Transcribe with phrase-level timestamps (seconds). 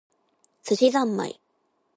[0.63, 1.39] 寿司ざんまい